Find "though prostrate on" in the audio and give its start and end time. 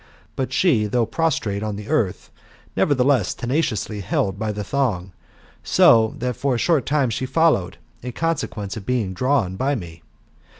0.87-1.75